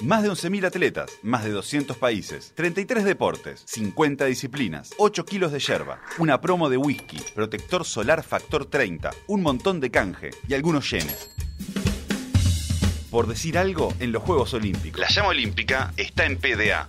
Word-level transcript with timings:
Más 0.00 0.22
de 0.22 0.30
11.000 0.30 0.64
atletas, 0.64 1.10
más 1.22 1.44
de 1.44 1.50
200 1.50 1.94
países, 1.98 2.52
33 2.54 3.04
deportes, 3.04 3.62
50 3.66 4.24
disciplinas, 4.24 4.94
8 4.96 5.26
kilos 5.26 5.52
de 5.52 5.58
yerba, 5.58 6.00
una 6.16 6.40
promo 6.40 6.70
de 6.70 6.78
whisky, 6.78 7.18
protector 7.34 7.84
solar 7.84 8.22
factor 8.22 8.64
30, 8.64 9.10
un 9.26 9.42
montón 9.42 9.78
de 9.78 9.90
canje 9.90 10.30
y 10.48 10.54
algunos 10.54 10.90
yenes. 10.90 11.30
Por 13.10 13.26
decir 13.26 13.58
algo, 13.58 13.92
en 13.98 14.12
los 14.12 14.22
Juegos 14.22 14.54
Olímpicos. 14.54 14.98
La 14.98 15.08
llama 15.08 15.28
olímpica 15.28 15.92
está 15.98 16.24
en 16.24 16.38
PDA. 16.38 16.88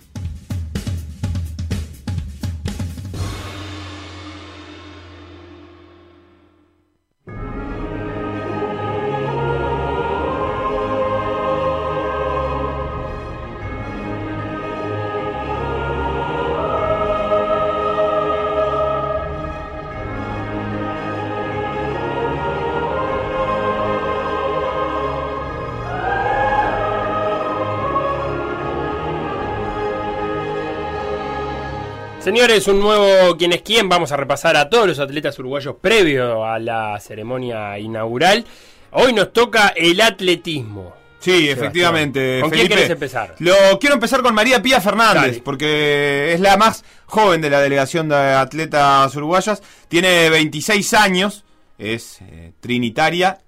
Señores, 32.22 32.68
un 32.68 32.78
nuevo 32.78 33.36
quién 33.36 33.52
es 33.52 33.62
quién. 33.62 33.88
Vamos 33.88 34.12
a 34.12 34.16
repasar 34.16 34.56
a 34.56 34.70
todos 34.70 34.86
los 34.86 35.00
atletas 35.00 35.36
uruguayos 35.40 35.74
previo 35.80 36.44
a 36.44 36.60
la 36.60 37.00
ceremonia 37.00 37.76
inaugural. 37.80 38.44
Hoy 38.92 39.12
nos 39.12 39.32
toca 39.32 39.72
el 39.74 40.00
atletismo. 40.00 40.94
Sí, 41.18 41.48
efectivamente. 41.48 42.38
¿Con 42.40 42.50
quién 42.50 42.68
quieres 42.68 42.90
empezar? 42.90 43.34
Lo 43.40 43.54
quiero 43.80 43.94
empezar 43.94 44.22
con 44.22 44.34
María 44.36 44.62
Pía 44.62 44.80
Fernández, 44.80 45.22
Dale. 45.22 45.42
porque 45.44 46.32
es 46.32 46.38
la 46.38 46.56
más 46.56 46.84
joven 47.06 47.40
de 47.40 47.50
la 47.50 47.60
delegación 47.60 48.08
de 48.08 48.14
atletas 48.14 49.14
uruguayas. 49.16 49.60
Tiene 49.88 50.30
26 50.30 50.94
años, 50.94 51.44
es 51.76 52.20
eh, 52.22 52.52
trinitaria 52.60 53.40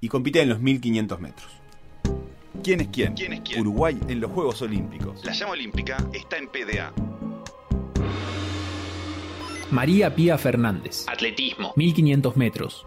y 0.00 0.08
compite 0.08 0.40
en 0.40 0.48
los 0.48 0.60
1500 0.60 1.20
metros. 1.20 1.48
¿Quién 2.62 2.80
es 2.80 2.88
quién? 2.88 3.14
Uruguay 3.60 3.98
en 4.08 4.20
los 4.20 4.30
Juegos 4.30 4.62
Olímpicos. 4.62 5.22
La 5.22 5.32
llama 5.32 5.52
olímpica 5.52 5.98
está 6.14 6.38
en 6.38 6.48
PDA. 6.48 6.92
María 9.76 10.14
Pía 10.14 10.38
Fernández. 10.38 11.04
Atletismo. 11.06 11.74
1500 11.76 12.34
metros. 12.38 12.82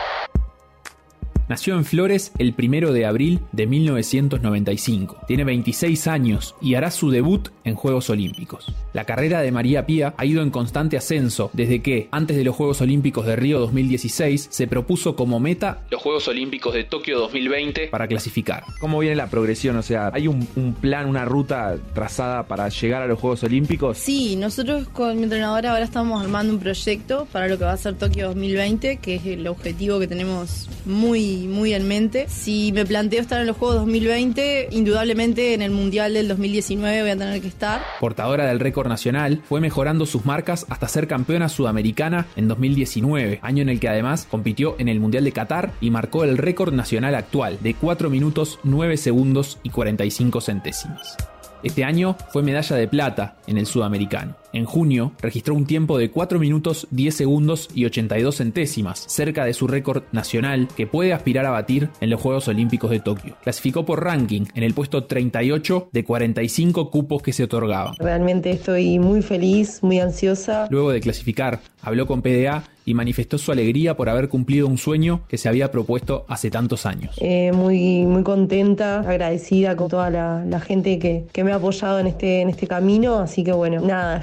Nació 1.50 1.74
en 1.74 1.84
Flores 1.84 2.32
el 2.38 2.54
1 2.56 2.92
de 2.94 3.08
abril 3.08 3.40
de 3.54 3.66
1995. 3.66 5.18
Tiene 5.26 5.44
26 5.44 6.06
años 6.06 6.54
y 6.62 6.76
hará 6.76 6.92
su 6.92 7.10
debut 7.10 7.50
en 7.64 7.74
Juegos 7.74 8.12
Olímpicos. 8.12 8.68
La 8.94 9.06
carrera 9.06 9.42
de 9.42 9.52
María 9.52 9.88
Pía 9.88 10.14
ha 10.16 10.26
ido 10.26 10.44
en 10.44 10.52
constante 10.52 10.96
ascenso 10.96 11.50
desde 11.54 11.82
que, 11.82 12.08
antes 12.12 12.38
de 12.38 12.44
los 12.44 12.56
Juegos 12.56 12.82
Olímpicos 12.82 13.26
de 13.26 13.36
Río 13.36 13.60
2016, 13.60 14.48
se 14.52 14.68
propuso 14.68 15.16
como 15.16 15.40
meta 15.40 15.82
Los 15.90 16.04
Juegos 16.04 16.28
Olímpicos 16.28 16.76
de 16.76 16.84
Tokio 16.84 17.18
2020. 17.20 17.88
para 17.88 18.08
clasificar. 18.08 18.64
¿Cómo 18.80 19.00
viene 19.00 19.16
la 19.16 19.32
progresión? 19.32 19.76
O 19.76 19.82
sea, 19.82 20.12
¿hay 20.14 20.28
un, 20.28 20.48
un 20.56 20.76
plan, 20.76 21.08
una 21.10 21.26
ruta 21.26 21.78
trazada 21.96 22.44
para 22.44 22.70
llegar 22.70 23.02
a 23.02 23.08
los 23.08 23.18
Juegos 23.20 23.44
Olímpicos? 23.44 23.98
Sí, 23.98 24.36
nosotros 24.36 24.88
con 24.90 25.18
mi 25.18 25.24
entrenadora 25.24 25.72
ahora 25.72 25.86
estamos 25.86 26.22
armando 26.22 26.54
un 26.54 26.60
proyecto 26.60 27.28
para 27.32 27.48
lo 27.48 27.58
que 27.58 27.64
va 27.64 27.74
a 27.74 27.78
ser 27.78 27.96
Tokio 27.96 28.28
2020, 28.28 28.98
que 28.98 29.16
es 29.16 29.26
el 29.26 29.48
objetivo 29.48 29.98
que 30.00 30.06
tenemos 30.06 30.70
muy, 30.86 31.39
muy 31.48 31.74
en 31.74 31.88
mente. 31.88 32.28
Si 32.30 32.72
me 32.72 32.86
planteo 32.86 33.22
estar 33.22 33.42
en 33.42 33.48
los 33.48 33.58
Juegos 33.58 33.78
2020, 33.78 34.70
indudablemente 34.72 35.54
en 35.54 35.62
el 35.62 35.72
Mundial 35.72 36.14
del 36.14 36.28
2019 36.28 37.02
voy 37.02 37.12
a 37.12 37.18
tener 37.18 37.42
que 37.42 37.48
estar. 37.48 37.82
Portadora 38.00 38.46
del 38.46 38.60
récord 38.60 38.88
nacional, 38.88 39.42
fue 39.48 39.62
mejorando 39.62 40.06
sus 40.06 40.26
marcas 40.26 40.66
hasta 40.70 40.88
ser 40.88 41.08
campeona 41.08 41.50
sudamericana 41.50 42.28
en 42.36 42.48
2019, 42.48 43.40
año 43.42 43.62
en 43.62 43.70
el 43.70 43.80
que 43.80 43.90
además 43.90 44.28
compitió 44.30 44.76
en 44.80 44.90
el 44.90 45.00
Mundial 45.00 45.24
de 45.24 45.32
Qatar 45.32 45.72
y 45.82 45.90
marcó 45.90 46.24
el 46.24 46.38
récord 46.38 46.74
nacional 46.74 47.16
actual 47.16 47.58
de 47.62 47.74
4 47.74 48.10
minutos 48.10 48.60
9 48.64 48.98
segundos 48.98 49.60
y 49.64 49.70
45 49.70 50.42
centésimas. 50.42 51.18
Este 51.62 51.84
año 51.84 52.16
fue 52.32 52.42
medalla 52.42 52.76
de 52.76 52.88
plata 52.88 53.36
en 53.46 53.58
el 53.58 53.66
sudamericano. 53.66 54.36
En 54.52 54.66
junio 54.66 55.12
registró 55.22 55.54
un 55.54 55.66
tiempo 55.66 55.98
de 55.98 56.10
4 56.10 56.40
minutos 56.40 56.88
10 56.92 57.14
segundos 57.14 57.70
y 57.76 57.86
82 57.86 58.38
centésimas, 58.38 59.06
cerca 59.08 59.46
de 59.46 59.54
su 59.54 59.68
récord 59.68 60.04
nacional 60.12 60.68
que 60.76 60.88
puede 60.88 61.14
aspirar 61.14 61.46
a 61.46 61.52
batir 61.52 61.90
en 62.02 62.10
los 62.10 62.20
Juegos 62.20 62.48
Olímpicos 62.48 62.90
de 62.90 63.00
Tokio. 63.00 63.38
Clasificó 63.44 63.86
por 63.86 64.04
ranking 64.04 64.46
en 64.56 64.64
el 64.64 64.74
puesto 64.74 65.04
38 65.04 65.90
de 65.92 66.04
45 66.04 66.90
cupos 66.90 67.22
que 67.22 67.34
se 67.34 67.44
otorgaban. 67.44 67.94
Realmente 68.00 68.52
estoy 68.52 68.98
muy 68.98 69.22
feliz, 69.22 69.84
muy 69.84 70.00
ansiosa. 70.00 70.68
Luego 70.72 70.92
de 70.92 71.00
clasificar, 71.00 71.60
habló 71.82 72.08
con 72.08 72.22
PDA 72.22 72.64
y 72.90 72.96
manifestó 72.96 73.38
su 73.38 73.52
alegría 73.52 73.96
por 73.96 74.10
haber 74.10 74.30
cumplido 74.30 74.66
un 74.66 74.80
sueño 74.80 75.22
que 75.28 75.38
se 75.38 75.48
había 75.48 75.70
propuesto 75.70 76.26
hace 76.28 76.50
tantos 76.50 76.88
años. 76.88 77.16
Eh, 77.22 77.52
muy, 77.52 78.04
muy 78.08 78.24
contenta, 78.24 79.02
agradecida 79.02 79.76
con 79.76 79.90
toda 79.90 80.10
la, 80.10 80.44
la 80.44 80.60
gente 80.60 80.98
que, 80.98 81.26
que 81.32 81.44
me 81.44 81.52
ha 81.52 81.58
apoyado 81.58 82.00
en 82.00 82.08
este, 82.08 82.42
en 82.42 82.50
este 82.50 82.66
camino. 82.66 83.20
Así 83.20 83.44
que 83.44 83.52
bueno, 83.52 83.80
nada, 83.82 84.18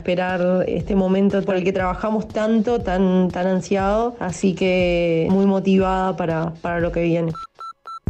este 0.67 0.95
momento 0.95 1.43
por 1.43 1.57
el 1.57 1.65
que 1.65 1.73
trabajamos 1.73 2.29
tanto, 2.29 2.81
tan, 2.81 3.31
tan 3.31 3.47
ansiado. 3.47 4.17
Así 4.21 4.55
que 4.55 5.27
muy 5.31 5.47
motivada 5.47 6.17
para, 6.17 6.55
para 6.55 6.81
lo 6.81 6.93
que 6.93 7.03
viene. 7.03 7.33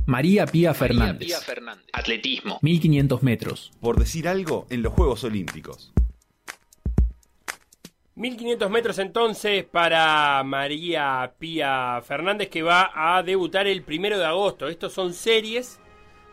María 0.07 0.47
Pía 0.47 0.71
María 0.71 0.75
Fernández, 0.75 1.27
Pía 1.27 1.41
Fernández. 1.41 1.87
Atletismo. 1.93 2.59
1500 2.63 3.23
metros. 3.23 3.73
Por 3.81 3.99
decir 3.99 4.29
algo, 4.29 4.67
en 4.71 4.83
los 4.83 4.93
Juegos 4.93 5.25
Olímpicos. 5.25 5.93
1500 8.15 8.71
metros 8.71 8.99
entonces 8.99 9.65
para 9.65 10.43
María 10.43 11.35
Pía 11.39 12.01
Fernández 12.03 12.49
que 12.49 12.63
va 12.63 12.91
a 12.95 13.23
debutar 13.23 13.67
el 13.67 13.83
primero 13.83 14.19
de 14.19 14.25
agosto. 14.25 14.69
Estos 14.69 14.95
son 14.95 15.13
series 15.13 15.79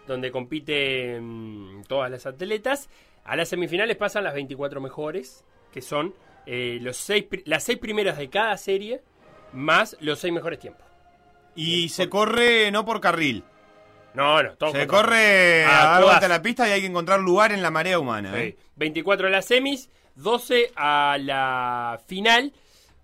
donde 0.08 0.32
compiten 0.32 1.80
mm, 1.80 1.84
todas 1.84 2.10
las 2.10 2.26
atletas. 2.26 2.90
A 3.26 3.36
las 3.36 3.50
semifinales 3.50 3.98
pasan 3.98 4.24
las 4.24 4.34
24 4.34 4.82
mejores, 4.82 5.44
que 5.74 5.82
son 5.82 6.14
eh, 6.46 6.78
los 6.82 6.96
seis, 6.98 7.26
las 7.46 7.64
seis 7.64 7.78
primeras 7.80 8.18
de 8.18 8.30
cada 8.30 8.56
serie 8.58 9.02
más 9.52 9.98
los 10.00 10.20
seis 10.20 10.34
mejores 10.34 10.60
tiempos. 10.60 10.86
Y 11.56 11.90
se 11.90 12.10
corre 12.10 12.72
no 12.72 12.86
por 12.86 13.00
carril, 13.02 13.44
No, 14.14 14.42
no, 14.42 14.54
todo 14.56 14.72
se 14.72 14.88
corre 14.88 15.66
A 15.66 15.68
a 15.68 15.86
dar 15.86 16.02
todas. 16.02 16.04
vuelta 16.06 16.26
a 16.26 16.30
la 16.30 16.42
pista 16.42 16.68
y 16.68 16.72
hay 16.72 16.82
que 16.82 16.88
encontrar 16.88 17.20
lugar 17.20 17.52
en 17.52 17.62
la 17.62 17.70
marea 17.72 18.00
humana. 18.00 18.32
Sí. 18.34 18.40
¿eh? 18.40 18.58
24 18.76 19.28
a 19.28 19.30
las 19.30 19.46
semis, 19.46 19.90
12 20.16 20.72
a 20.76 21.18
la 21.20 22.00
final. 22.08 22.54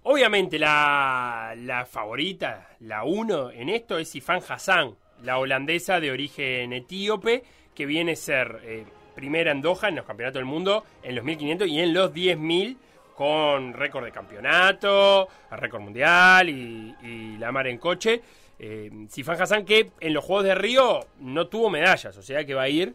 Obviamente 0.04 0.58
la, 0.58 1.54
la 1.58 1.86
favorita, 1.86 2.70
la 2.80 3.04
1 3.04 3.52
en 3.52 3.70
esto 3.70 3.98
es 4.00 4.16
Ifan 4.16 4.42
Hassan, 4.48 4.96
la 5.22 5.38
holandesa 5.38 6.00
de 6.00 6.12
origen 6.12 6.74
etíope, 6.74 7.44
que 7.76 7.86
viene 7.86 8.14
a 8.14 8.16
ser 8.16 8.60
eh, 8.64 8.86
primera 9.20 9.52
en 9.52 9.62
Doha 9.62 9.90
en 9.90 9.96
los 9.96 10.06
campeonatos 10.06 10.40
del 10.40 10.46
mundo 10.46 10.86
en 11.04 11.16
los 11.16 11.24
1500 11.26 11.68
y 11.68 11.80
en 11.80 11.94
los 11.94 12.14
10.000 12.14 12.78
con 13.16 13.74
récord 13.74 14.06
de 14.06 14.12
campeonato, 14.14 15.28
récord 15.52 15.82
mundial 15.82 16.48
y, 16.48 17.38
la 17.38 17.52
mar 17.52 17.68
en 17.68 17.78
coche. 17.78 18.22
Eh, 18.58 18.90
Sifan 19.10 19.42
Hassan 19.42 19.66
que 19.66 19.92
en 20.00 20.14
los 20.14 20.24
Juegos 20.24 20.46
de 20.46 20.56
Río 20.56 21.00
no 21.20 21.48
tuvo 21.48 21.70
medallas, 21.70 22.16
o 22.18 22.22
sea 22.22 22.46
que 22.46 22.54
va 22.54 22.62
a 22.64 22.70
ir 22.70 22.94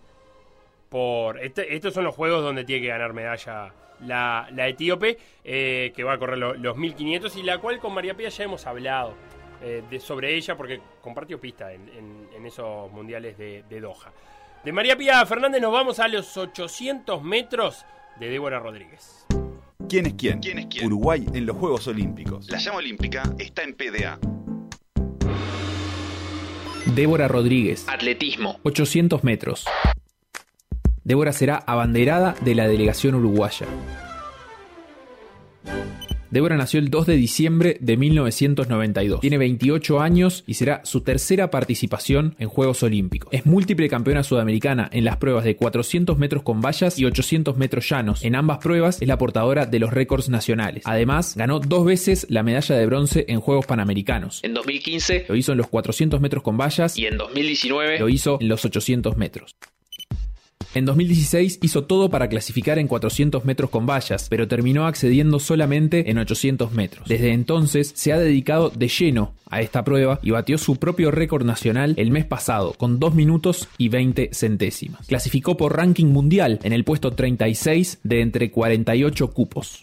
por 0.88 1.38
este- 1.42 1.74
estos 1.74 1.92
son 1.94 2.04
los 2.04 2.14
juegos 2.14 2.42
donde 2.42 2.64
tiene 2.64 2.82
que 2.82 2.88
ganar 2.88 3.12
medalla 3.12 3.72
la, 4.00 4.48
la 4.52 4.68
etíope 4.68 5.18
eh, 5.44 5.92
que 5.94 6.04
va 6.04 6.14
a 6.14 6.18
correr 6.18 6.38
lo- 6.38 6.54
los 6.54 6.76
1500 6.76 7.36
y 7.36 7.42
la 7.42 7.58
cual 7.58 7.78
con 7.78 7.92
María 7.94 8.14
Pía 8.14 8.28
ya 8.28 8.44
hemos 8.44 8.66
hablado 8.66 9.14
eh, 9.62 9.82
de, 9.90 10.00
sobre 10.00 10.34
ella 10.34 10.56
porque 10.56 10.80
compartió 11.00 11.40
pista 11.40 11.72
en, 11.72 11.88
en- 11.90 12.28
en 12.36 12.46
esos 12.46 12.90
mundiales 12.92 13.36
de, 13.38 13.62
de 13.68 13.80
Doha 13.80 14.12
de 14.64 14.72
María 14.72 14.96
Pía 14.96 15.24
Fernández 15.26 15.60
nos 15.60 15.72
vamos 15.72 16.00
a 16.00 16.08
los 16.08 16.36
800 16.36 17.22
metros 17.22 17.84
de 18.18 18.28
Débora 18.28 18.58
Rodríguez 18.58 19.26
¿Quién 19.88 20.06
es 20.06 20.14
quién? 20.14 20.40
Uruguay 20.86 21.26
en 21.34 21.46
los 21.46 21.56
Juegos 21.56 21.86
Olímpicos. 21.86 22.50
La 22.50 22.58
llama 22.58 22.78
olímpica 22.78 23.22
está 23.38 23.62
en 23.62 23.74
PDA. 23.74 24.18
Débora 26.94 27.28
Rodríguez, 27.28 27.86
Atletismo. 27.88 28.58
800 28.62 29.22
metros. 29.24 29.66
Débora 31.04 31.32
será 31.32 31.62
abanderada 31.66 32.34
de 32.40 32.54
la 32.54 32.66
delegación 32.66 33.14
uruguaya. 33.14 33.66
Débora 36.34 36.56
nació 36.56 36.80
el 36.80 36.90
2 36.90 37.06
de 37.06 37.14
diciembre 37.14 37.76
de 37.80 37.96
1992. 37.96 39.20
Tiene 39.20 39.38
28 39.38 40.00
años 40.00 40.42
y 40.48 40.54
será 40.54 40.80
su 40.84 41.02
tercera 41.02 41.48
participación 41.48 42.34
en 42.40 42.48
Juegos 42.48 42.82
Olímpicos. 42.82 43.32
Es 43.32 43.46
múltiple 43.46 43.88
campeona 43.88 44.24
sudamericana 44.24 44.90
en 44.92 45.04
las 45.04 45.18
pruebas 45.18 45.44
de 45.44 45.54
400 45.54 46.18
metros 46.18 46.42
con 46.42 46.60
vallas 46.60 46.98
y 46.98 47.04
800 47.04 47.56
metros 47.56 47.88
llanos. 47.88 48.24
En 48.24 48.34
ambas 48.34 48.58
pruebas 48.58 49.00
es 49.00 49.06
la 49.06 49.16
portadora 49.16 49.66
de 49.66 49.78
los 49.78 49.92
récords 49.92 50.28
nacionales. 50.28 50.82
Además, 50.86 51.36
ganó 51.36 51.60
dos 51.60 51.84
veces 51.84 52.26
la 52.28 52.42
medalla 52.42 52.74
de 52.74 52.86
bronce 52.86 53.26
en 53.28 53.38
Juegos 53.38 53.66
Panamericanos. 53.66 54.40
En 54.42 54.54
2015 54.54 55.26
Lo 55.28 55.36
hizo 55.36 55.52
en 55.52 55.58
los 55.58 55.68
400 55.68 56.20
metros 56.20 56.42
con 56.42 56.58
vallas 56.58 56.98
y 56.98 57.06
en 57.06 57.16
2019 57.16 58.00
lo 58.00 58.08
hizo 58.08 58.38
en 58.40 58.48
los 58.48 58.64
800 58.64 59.16
metros. 59.16 59.54
En 60.74 60.86
2016 60.86 61.60
hizo 61.62 61.84
todo 61.84 62.10
para 62.10 62.28
clasificar 62.28 62.80
en 62.80 62.88
400 62.88 63.44
metros 63.44 63.70
con 63.70 63.86
vallas, 63.86 64.26
pero 64.28 64.48
terminó 64.48 64.88
accediendo 64.88 65.38
solamente 65.38 66.10
en 66.10 66.18
800 66.18 66.72
metros. 66.72 67.08
Desde 67.08 67.32
entonces 67.32 67.92
se 67.94 68.12
ha 68.12 68.18
dedicado 68.18 68.70
de 68.70 68.88
lleno 68.88 69.34
a 69.48 69.60
esta 69.60 69.84
prueba 69.84 70.18
y 70.20 70.32
batió 70.32 70.58
su 70.58 70.76
propio 70.76 71.12
récord 71.12 71.44
nacional 71.44 71.94
el 71.96 72.10
mes 72.10 72.24
pasado 72.24 72.72
con 72.72 72.98
2 72.98 73.14
minutos 73.14 73.68
y 73.78 73.88
20 73.88 74.30
centésimas. 74.32 75.06
Clasificó 75.06 75.56
por 75.56 75.76
ranking 75.76 76.06
mundial 76.06 76.58
en 76.64 76.72
el 76.72 76.82
puesto 76.82 77.12
36 77.12 78.00
de 78.02 78.20
entre 78.20 78.50
48 78.50 79.30
cupos. 79.30 79.80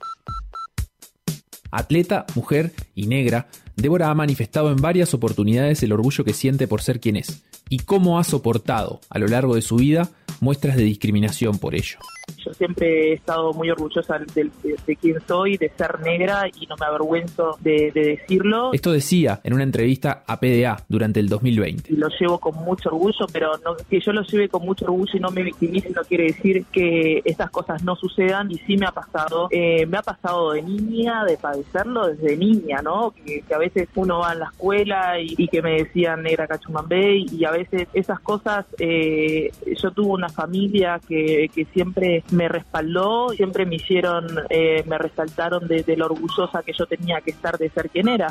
Atleta, 1.71 2.25
mujer 2.35 2.73
y 2.95 3.07
negra, 3.07 3.47
Débora 3.81 4.11
ha 4.11 4.13
manifestado 4.13 4.69
en 4.69 4.77
varias 4.77 5.15
oportunidades 5.15 5.81
el 5.81 5.91
orgullo 5.91 6.23
que 6.23 6.33
siente 6.33 6.67
por 6.67 6.83
ser 6.83 6.99
quien 6.99 7.15
es 7.15 7.43
y 7.67 7.79
cómo 7.79 8.19
ha 8.19 8.23
soportado 8.23 8.99
a 9.09 9.17
lo 9.17 9.27
largo 9.27 9.55
de 9.55 9.61
su 9.63 9.77
vida 9.77 10.11
muestras 10.41 10.75
de 10.75 10.83
discriminación 10.83 11.57
por 11.59 11.75
ello. 11.75 11.97
Yo 12.37 12.53
siempre 12.53 13.11
he 13.11 13.13
estado 13.13 13.53
muy 13.53 13.69
orgullosa 13.69 14.17
de, 14.33 14.49
de, 14.63 14.75
de 14.85 14.95
quién 14.95 15.17
soy, 15.27 15.57
de 15.57 15.69
ser 15.77 15.99
negra 16.01 16.47
y 16.47 16.65
no 16.65 16.75
me 16.79 16.85
avergüenzo 16.85 17.57
de, 17.59 17.91
de, 17.93 18.17
decirlo. 18.17 18.73
Esto 18.73 18.91
decía 18.91 19.39
en 19.43 19.53
una 19.53 19.63
entrevista 19.63 20.23
a 20.25 20.39
PDA 20.39 20.83
durante 20.87 21.19
el 21.19 21.29
2020. 21.29 21.93
Y 21.93 21.97
lo 21.97 22.07
llevo 22.19 22.39
con 22.39 22.55
mucho 22.55 22.89
orgullo, 22.89 23.27
pero 23.31 23.51
no, 23.63 23.75
que 23.89 23.99
yo 23.99 24.11
lo 24.11 24.23
lleve 24.23 24.49
con 24.49 24.65
mucho 24.65 24.85
orgullo 24.85 25.11
y 25.13 25.19
no 25.19 25.29
me 25.29 25.43
victimice 25.43 25.91
no 25.91 26.01
quiere 26.03 26.25
decir 26.25 26.65
que 26.71 27.21
estas 27.25 27.51
cosas 27.51 27.83
no 27.83 27.95
sucedan 27.95 28.51
y 28.51 28.57
sí 28.59 28.77
me 28.77 28.87
ha 28.87 28.91
pasado. 28.91 29.47
Eh, 29.51 29.85
me 29.85 29.97
ha 29.97 30.01
pasado 30.01 30.53
de 30.53 30.63
niña, 30.63 31.23
de 31.25 31.37
padecerlo 31.37 32.07
desde 32.07 32.37
niña, 32.37 32.81
¿no? 32.81 33.11
Que, 33.11 33.41
que 33.41 33.53
a 33.53 33.57
veces 33.59 33.70
uno 33.95 34.19
va 34.19 34.31
a 34.31 34.35
la 34.35 34.45
escuela 34.45 35.19
y, 35.19 35.35
y 35.37 35.47
que 35.47 35.61
me 35.61 35.83
decían 35.83 36.23
negra 36.23 36.47
cachumambé 36.47 37.17
y 37.31 37.45
a 37.45 37.51
veces 37.51 37.87
esas 37.93 38.19
cosas, 38.19 38.65
eh, 38.79 39.51
yo 39.81 39.91
tuve 39.91 40.07
una 40.07 40.29
familia 40.29 40.99
que, 41.07 41.49
que 41.53 41.65
siempre 41.65 42.23
me 42.31 42.47
respaldó, 42.47 43.29
siempre 43.29 43.65
me 43.65 43.75
hicieron, 43.75 44.27
eh, 44.49 44.83
me 44.87 44.97
resaltaron 44.97 45.67
de, 45.67 45.83
de, 45.83 45.97
lo 45.97 46.05
orgullosa 46.05 46.63
que 46.63 46.73
yo 46.73 46.85
tenía 46.85 47.21
que 47.21 47.31
estar 47.31 47.57
de 47.57 47.69
ser 47.69 47.89
quien 47.89 48.07
era. 48.07 48.27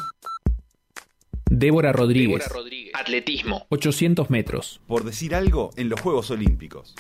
Débora 1.51 1.93
Rodríguez. 1.93 2.39
Débora 2.39 2.55
Rodríguez. 2.55 2.93
Atletismo. 2.95 3.67
800 3.71 4.31
metros. 4.31 4.81
Por 4.87 5.05
decir 5.05 5.35
algo, 5.35 5.71
en 5.77 5.89
los 5.89 6.01
Juegos 6.01 6.31
Olímpicos. 6.31 6.95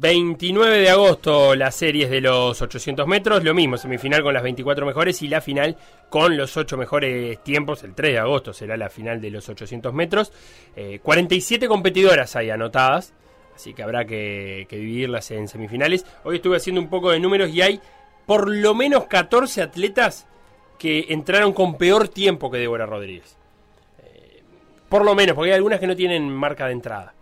29 0.00 0.78
de 0.78 0.90
agosto 0.90 1.56
las 1.56 1.74
series 1.74 2.08
de 2.08 2.20
los 2.20 2.62
800 2.62 3.04
metros, 3.08 3.42
lo 3.42 3.52
mismo, 3.52 3.76
semifinal 3.76 4.22
con 4.22 4.32
las 4.32 4.44
24 4.44 4.86
mejores 4.86 5.20
y 5.22 5.28
la 5.28 5.40
final 5.40 5.76
con 6.08 6.36
los 6.36 6.56
8 6.56 6.76
mejores 6.76 7.42
tiempos, 7.42 7.82
el 7.82 7.96
3 7.96 8.12
de 8.12 8.18
agosto 8.20 8.52
será 8.52 8.76
la 8.76 8.90
final 8.90 9.20
de 9.20 9.32
los 9.32 9.48
800 9.48 9.92
metros. 9.92 10.32
Eh, 10.76 11.00
47 11.02 11.66
competidoras 11.66 12.36
hay 12.36 12.50
anotadas, 12.50 13.12
así 13.56 13.74
que 13.74 13.82
habrá 13.82 14.04
que, 14.04 14.66
que, 14.68 14.76
dividirlas 14.76 15.32
en 15.32 15.48
semifinales. 15.48 16.06
Hoy 16.22 16.36
estuve 16.36 16.58
haciendo 16.58 16.80
un 16.80 16.88
poco 16.88 17.10
de 17.10 17.18
números 17.18 17.50
y 17.50 17.62
hay 17.62 17.80
por 18.24 18.48
lo 18.48 18.76
menos 18.76 19.06
14 19.06 19.62
atletas 19.62 20.28
que 20.78 21.06
entraron 21.08 21.52
con 21.52 21.76
peor 21.76 22.06
tiempo 22.06 22.52
que 22.52 22.58
Débora 22.58 22.86
Rodríguez. 22.86 23.36
Eh, 24.04 24.44
por 24.88 25.04
lo 25.04 25.16
menos, 25.16 25.34
porque 25.34 25.50
hay 25.50 25.56
algunas 25.56 25.80
que 25.80 25.88
no 25.88 25.96
tienen 25.96 26.32
marca 26.32 26.66
de 26.66 26.72
entrada. 26.72 27.14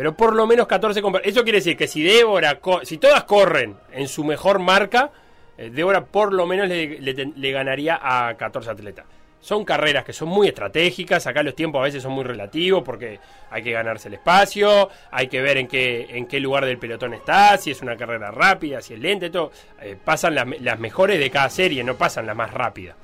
Pero 0.00 0.16
por 0.16 0.34
lo 0.34 0.46
menos 0.46 0.66
14 0.66 1.02
Eso 1.24 1.42
quiere 1.42 1.58
decir 1.58 1.76
que 1.76 1.86
si 1.86 2.02
Débora, 2.02 2.58
si 2.84 2.96
todas 2.96 3.24
corren 3.24 3.76
en 3.92 4.08
su 4.08 4.24
mejor 4.24 4.58
marca, 4.58 5.10
eh, 5.58 5.68
Débora 5.68 6.06
por 6.06 6.32
lo 6.32 6.46
menos 6.46 6.68
le, 6.68 7.52
ganaría 7.52 8.00
a 8.02 8.34
14 8.34 8.70
atletas. 8.70 9.04
Son 9.40 9.62
carreras 9.62 10.02
que 10.06 10.14
son 10.14 10.30
muy 10.30 10.48
estratégicas, 10.48 11.26
acá 11.26 11.42
los 11.42 11.54
tiempos 11.54 11.80
a 11.80 11.84
veces 11.84 12.02
son 12.02 12.12
muy 12.12 12.24
relativos 12.24 12.82
porque 12.82 13.20
hay 13.50 13.62
que 13.62 13.72
ganarse 13.72 14.08
el 14.08 14.14
espacio, 14.14 14.88
hay 15.10 15.28
que 15.28 15.42
ver 15.42 15.58
en 15.58 15.68
qué, 15.68 16.06
en 16.08 16.26
qué 16.26 16.40
lugar 16.40 16.64
del 16.64 16.78
pelotón 16.78 17.12
está, 17.12 17.58
si 17.58 17.70
es 17.70 17.82
una 17.82 17.94
carrera 17.94 18.30
rápida, 18.30 18.80
si 18.80 18.94
es 18.94 19.00
lenta, 19.00 19.30
todo. 19.30 19.52
Eh, 19.82 19.98
pasan 20.02 20.34
las, 20.34 20.46
las, 20.62 20.78
mejores 20.78 21.18
de 21.18 21.28
cada 21.28 21.50
serie, 21.50 21.84
no 21.84 21.96
pasan 21.96 22.24
las 22.24 22.36
más 22.36 22.54
rápidas. 22.54 22.96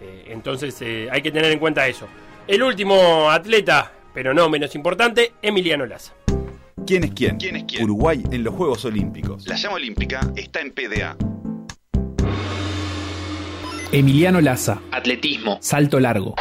Eh, 0.00 0.26
entonces 0.28 0.80
eh, 0.82 1.08
hay 1.10 1.20
que 1.20 1.32
tener 1.32 1.50
en 1.50 1.58
cuenta 1.58 1.84
eso. 1.88 2.06
El 2.46 2.62
último 2.62 3.28
atleta, 3.28 3.90
pero 4.14 4.32
no 4.32 4.48
menos 4.48 4.72
importante, 4.76 5.32
Emiliano 5.42 5.84
Laza. 5.84 6.14
¿Quién 6.86 7.04
es 7.04 7.12
quién? 7.12 7.38
¿Quién 7.38 7.56
es 7.56 7.64
quién? 7.64 7.82
Uruguay 7.84 8.22
en 8.30 8.44
los 8.44 8.54
Juegos 8.54 8.84
Olímpicos. 8.84 9.46
La 9.46 9.56
llama 9.56 9.76
olímpica 9.76 10.20
está 10.36 10.60
en 10.60 10.70
PDA. 10.72 11.16
Emiliano 13.90 14.40
Laza. 14.42 14.82
Atletismo. 14.92 15.56
Salto 15.62 15.98
largo. 15.98 16.34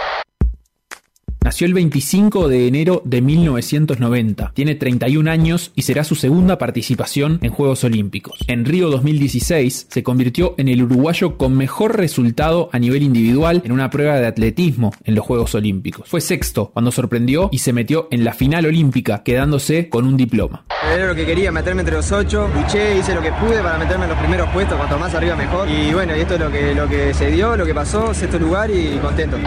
Nació 1.43 1.67
el 1.67 1.73
25 1.73 2.47
de 2.47 2.67
enero 2.67 3.01
de 3.03 3.21
1990. 3.21 4.53
Tiene 4.53 4.75
31 4.75 5.29
años 5.29 5.73
y 5.75 5.81
será 5.81 6.05
su 6.05 6.15
segunda 6.15 6.57
participación 6.57 7.39
en 7.41 7.51
Juegos 7.51 7.83
Olímpicos. 7.83 8.39
En 8.47 8.63
Río 8.63 8.89
2016 8.89 9.87
se 9.89 10.03
convirtió 10.03 10.55
en 10.57 10.69
el 10.69 10.81
uruguayo 10.81 11.37
con 11.37 11.57
mejor 11.57 11.97
resultado 11.97 12.69
a 12.71 12.79
nivel 12.79 13.03
individual 13.03 13.61
en 13.65 13.73
una 13.73 13.89
prueba 13.89 14.15
de 14.15 14.25
atletismo 14.25 14.93
en 15.03 15.15
los 15.15 15.25
Juegos 15.25 15.53
Olímpicos. 15.53 16.07
Fue 16.07 16.21
sexto 16.21 16.71
cuando 16.71 16.91
sorprendió 16.91 17.49
y 17.51 17.57
se 17.57 17.73
metió 17.73 18.07
en 18.09 18.23
la 18.23 18.31
final 18.31 18.65
olímpica, 18.65 19.21
quedándose 19.23 19.89
con 19.89 20.07
un 20.07 20.15
diploma. 20.15 20.63
Era 20.95 21.07
lo 21.07 21.15
que 21.15 21.25
quería, 21.25 21.51
meterme 21.51 21.81
entre 21.81 21.97
los 21.97 22.09
ocho. 22.13 22.49
Luché, 22.55 22.97
hice 22.97 23.13
lo 23.13 23.21
que 23.21 23.33
pude 23.33 23.61
para 23.61 23.77
meterme 23.77 24.05
en 24.05 24.11
los 24.11 24.19
primeros 24.19 24.49
puestos, 24.51 24.77
cuanto 24.77 24.97
más 24.97 25.13
arriba 25.13 25.35
mejor. 25.35 25.69
Y 25.69 25.93
bueno, 25.93 26.13
esto 26.13 26.35
es 26.35 26.39
lo 26.39 26.49
que, 26.49 26.73
lo 26.73 26.87
que 26.87 27.13
se 27.13 27.29
dio, 27.31 27.57
lo 27.57 27.65
que 27.65 27.75
pasó, 27.75 28.13
sexto 28.13 28.39
lugar 28.39 28.71
y 28.71 28.97
contento. 28.99 29.37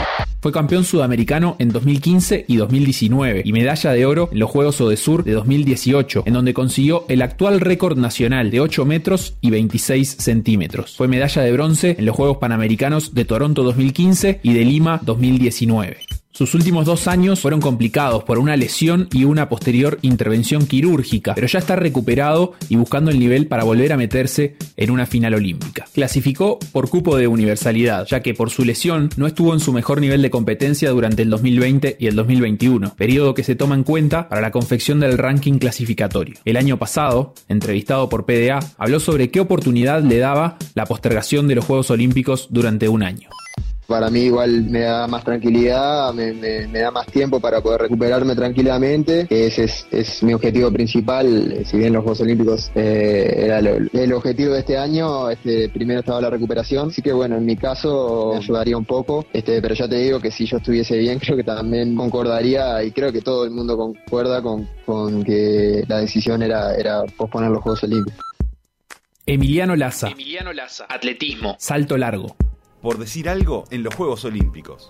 Fue 0.46 0.52
campeón 0.52 0.84
sudamericano 0.84 1.56
en 1.58 1.70
2015 1.70 2.44
y 2.46 2.54
2019 2.54 3.42
y 3.44 3.52
medalla 3.52 3.90
de 3.90 4.06
oro 4.06 4.28
en 4.30 4.38
los 4.38 4.48
Juegos 4.48 4.80
Odesur 4.80 5.24
de 5.24 5.32
2018, 5.32 6.22
en 6.24 6.34
donde 6.34 6.54
consiguió 6.54 7.04
el 7.08 7.22
actual 7.22 7.58
récord 7.58 7.98
nacional 7.98 8.52
de 8.52 8.60
8 8.60 8.84
metros 8.84 9.34
y 9.40 9.50
26 9.50 10.08
centímetros. 10.08 10.94
Fue 10.94 11.08
medalla 11.08 11.42
de 11.42 11.50
bronce 11.50 11.96
en 11.98 12.06
los 12.06 12.14
Juegos 12.14 12.36
Panamericanos 12.36 13.12
de 13.12 13.24
Toronto 13.24 13.64
2015 13.64 14.38
y 14.44 14.52
de 14.52 14.64
Lima 14.64 15.00
2019. 15.02 15.96
Sus 16.36 16.54
últimos 16.54 16.84
dos 16.84 17.08
años 17.08 17.40
fueron 17.40 17.62
complicados 17.62 18.22
por 18.22 18.38
una 18.38 18.58
lesión 18.58 19.08
y 19.10 19.24
una 19.24 19.48
posterior 19.48 19.98
intervención 20.02 20.66
quirúrgica, 20.66 21.34
pero 21.34 21.46
ya 21.46 21.60
está 21.60 21.76
recuperado 21.76 22.52
y 22.68 22.76
buscando 22.76 23.10
el 23.10 23.18
nivel 23.18 23.46
para 23.46 23.64
volver 23.64 23.94
a 23.94 23.96
meterse 23.96 24.56
en 24.76 24.90
una 24.90 25.06
final 25.06 25.32
olímpica. 25.32 25.86
Clasificó 25.94 26.58
por 26.72 26.90
cupo 26.90 27.16
de 27.16 27.26
universalidad, 27.26 28.06
ya 28.06 28.20
que 28.20 28.34
por 28.34 28.50
su 28.50 28.66
lesión 28.66 29.08
no 29.16 29.26
estuvo 29.26 29.54
en 29.54 29.60
su 29.60 29.72
mejor 29.72 30.02
nivel 30.02 30.20
de 30.20 30.28
competencia 30.28 30.90
durante 30.90 31.22
el 31.22 31.30
2020 31.30 31.96
y 31.98 32.06
el 32.06 32.14
2021, 32.14 32.96
periodo 32.96 33.32
que 33.32 33.42
se 33.42 33.56
toma 33.56 33.74
en 33.74 33.84
cuenta 33.84 34.28
para 34.28 34.42
la 34.42 34.50
confección 34.50 35.00
del 35.00 35.16
ranking 35.16 35.54
clasificatorio. 35.54 36.34
El 36.44 36.58
año 36.58 36.78
pasado, 36.78 37.32
entrevistado 37.48 38.10
por 38.10 38.26
PDA, 38.26 38.58
habló 38.76 39.00
sobre 39.00 39.30
qué 39.30 39.40
oportunidad 39.40 40.02
le 40.02 40.18
daba 40.18 40.58
la 40.74 40.84
postergación 40.84 41.48
de 41.48 41.54
los 41.54 41.64
Juegos 41.64 41.90
Olímpicos 41.90 42.48
durante 42.50 42.90
un 42.90 43.04
año 43.04 43.30
para 43.86 44.10
mí 44.10 44.20
igual 44.20 44.64
me 44.64 44.80
da 44.80 45.06
más 45.06 45.24
tranquilidad, 45.24 46.12
me, 46.12 46.32
me, 46.32 46.66
me, 46.66 46.80
da 46.80 46.90
más 46.90 47.06
tiempo 47.06 47.40
para 47.40 47.60
poder 47.60 47.82
recuperarme 47.82 48.34
tranquilamente. 48.34 49.26
Ese 49.30 49.64
es, 49.64 49.86
es 49.90 50.22
mi 50.22 50.34
objetivo 50.34 50.70
principal, 50.72 51.64
si 51.64 51.76
bien 51.76 51.92
los 51.92 52.02
Juegos 52.02 52.20
Olímpicos 52.20 52.70
eh, 52.74 53.34
era 53.36 53.60
lo, 53.60 53.76
el 53.76 54.12
objetivo 54.12 54.54
de 54.54 54.60
este 54.60 54.76
año, 54.76 55.30
este, 55.30 55.68
primero 55.68 56.00
estaba 56.00 56.20
la 56.20 56.30
recuperación, 56.30 56.88
así 56.88 57.02
que 57.02 57.12
bueno, 57.12 57.36
en 57.36 57.46
mi 57.46 57.56
caso 57.56 58.30
me 58.32 58.38
ayudaría 58.38 58.76
un 58.76 58.84
poco, 58.84 59.26
este, 59.32 59.62
pero 59.62 59.74
ya 59.74 59.88
te 59.88 59.96
digo 59.96 60.20
que 60.20 60.30
si 60.30 60.46
yo 60.46 60.56
estuviese 60.56 60.98
bien, 60.98 61.18
creo 61.20 61.36
que 61.36 61.44
también 61.44 61.94
concordaría 61.94 62.82
y 62.82 62.90
creo 62.90 63.12
que 63.12 63.22
todo 63.22 63.44
el 63.44 63.50
mundo 63.50 63.76
concuerda 63.76 64.42
con, 64.42 64.68
con 64.84 65.22
que 65.22 65.84
la 65.86 65.98
decisión 65.98 66.42
era, 66.42 66.74
era 66.74 67.04
posponer 67.16 67.50
los 67.50 67.62
Juegos 67.62 67.84
Olímpicos. 67.84 68.24
Emiliano 69.24 69.74
Laza. 69.74 70.08
Emiliano 70.08 70.52
Laza. 70.52 70.86
Atletismo. 70.88 71.56
Salto 71.58 71.96
largo 71.96 72.36
por 72.80 72.98
decir 72.98 73.28
algo, 73.28 73.64
en 73.70 73.82
los 73.82 73.94
Juegos 73.94 74.24
Olímpicos. 74.24 74.88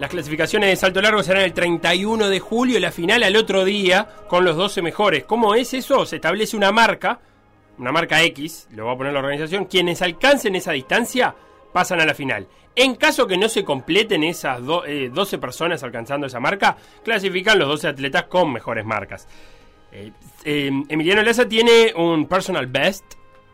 Las 0.00 0.08
clasificaciones 0.08 0.70
de 0.70 0.76
salto 0.76 1.02
largo 1.02 1.22
serán 1.22 1.42
el 1.42 1.52
31 1.52 2.30
de 2.30 2.40
julio 2.40 2.78
y 2.78 2.80
la 2.80 2.90
final 2.90 3.22
al 3.22 3.36
otro 3.36 3.66
día 3.66 4.08
con 4.28 4.46
los 4.46 4.56
12 4.56 4.80
mejores. 4.80 5.24
¿Cómo 5.24 5.54
es 5.54 5.74
eso? 5.74 6.06
Se 6.06 6.16
establece 6.16 6.56
una 6.56 6.72
marca, 6.72 7.20
una 7.76 7.92
marca 7.92 8.22
X, 8.22 8.66
lo 8.70 8.86
va 8.86 8.92
a 8.92 8.96
poner 8.96 9.12
la 9.12 9.18
organización. 9.18 9.66
Quienes 9.66 10.00
alcancen 10.00 10.56
esa 10.56 10.72
distancia 10.72 11.34
pasan 11.74 12.00
a 12.00 12.06
la 12.06 12.14
final. 12.14 12.48
En 12.74 12.94
caso 12.94 13.26
que 13.26 13.36
no 13.36 13.50
se 13.50 13.62
completen 13.62 14.24
esas 14.24 14.64
do, 14.64 14.86
eh, 14.86 15.10
12 15.12 15.36
personas 15.36 15.82
alcanzando 15.82 16.28
esa 16.28 16.40
marca, 16.40 16.78
clasifican 17.04 17.58
los 17.58 17.68
12 17.68 17.88
atletas 17.88 18.24
con 18.24 18.52
mejores 18.52 18.86
marcas. 18.86 19.28
Eh, 19.92 20.12
eh, 20.44 20.70
Emiliano 20.88 21.22
Laza 21.22 21.46
tiene 21.46 21.92
un 21.94 22.26
personal 22.26 22.68
best 22.68 23.04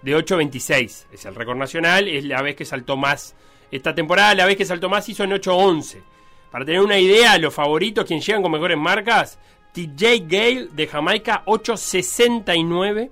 de 0.03 0.17
8.26. 0.17 1.07
Es 1.13 1.25
el 1.25 1.35
récord 1.35 1.57
nacional, 1.57 2.09
es 2.09 2.25
la 2.25 2.43
vez 2.43 2.57
que 2.57 2.65
saltó 2.65 2.97
más 2.97 3.35
esta 3.71 3.95
temporada, 3.95 4.35
la 4.35 4.47
vez 4.47 4.57
que 4.57 4.65
saltó 4.65 4.89
más 4.89 5.09
hizo 5.09 5.25
en 5.25 5.31
8.11. 5.33 6.03
Para 6.51 6.65
tener 6.65 6.81
una 6.81 6.99
idea, 6.99 7.39
los 7.39 7.53
favoritos, 7.53 8.05
quien 8.05 8.21
llegan 8.21 8.43
con 8.43 8.53
mejores 8.53 8.79
marcas, 8.79 9.39
TJ 9.73 10.27
Gale 10.27 10.69
de 10.73 10.87
Jamaica 10.87 11.43
8.69 11.45 13.11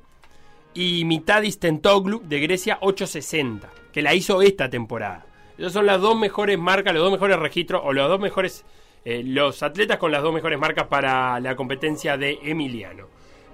y 0.74 1.04
Mitadis 1.04 1.58
Tentoglu 1.58 2.22
de 2.24 2.40
Grecia 2.40 2.80
8.60, 2.80 3.60
que 3.92 4.02
la 4.02 4.14
hizo 4.14 4.40
esta 4.42 4.70
temporada. 4.70 5.26
Esas 5.58 5.72
son 5.72 5.86
las 5.86 6.00
dos 6.00 6.18
mejores 6.18 6.58
marcas, 6.58 6.94
los 6.94 7.02
dos 7.02 7.12
mejores 7.12 7.38
registros 7.38 7.82
o 7.84 7.92
los 7.92 8.08
dos 8.08 8.18
mejores, 8.18 8.64
eh, 9.04 9.22
los 9.24 9.62
atletas 9.62 9.98
con 9.98 10.10
las 10.10 10.22
dos 10.22 10.34
mejores 10.34 10.58
marcas 10.58 10.86
para 10.88 11.38
la 11.38 11.54
competencia 11.54 12.16
de 12.16 12.38
Emiliano. 12.42 13.08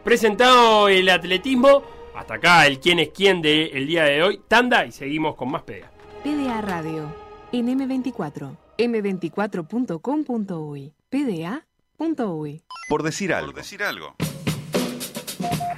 presentado 0.05 0.89
el 0.89 1.09
atletismo. 1.11 1.83
Hasta 2.15 2.35
acá 2.35 2.67
el 2.67 2.79
quién 2.81 2.99
es 2.99 3.11
quién 3.11 3.41
del 3.43 3.71
el 3.73 3.87
día 3.87 4.05
de 4.05 4.23
hoy. 4.23 4.41
Tanda 4.49 4.87
y 4.87 4.93
seguimos 4.93 5.37
con 5.37 5.51
más 5.51 5.63
PDA. 5.63 5.91
PDA 6.23 6.61
Radio 6.61 7.13
en 7.53 7.69
M24, 7.69 8.57
m24.com.uy, 8.79 10.93
pda.uy. 11.09 12.63
Por 12.89 13.03
decir 13.03 13.33
algo. 13.33 13.53
Por 13.53 13.57
decir 13.57 13.83
algo. 13.83 14.15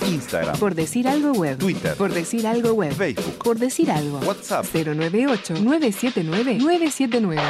Instagram. 0.07 0.59
Por 0.59 0.75
decir 0.75 1.09
algo 1.09 1.33
web. 1.33 1.59
Twitter. 1.59 1.97
Por 1.97 2.13
decir 2.13 2.47
algo 2.47 2.73
web. 2.73 2.93
Facebook. 2.93 3.39
Por 3.39 3.59
decir 3.59 3.91
algo. 3.91 4.19
WhatsApp. 4.21 4.67
098 4.75 5.55
979 5.61 6.59
979. 6.59 7.43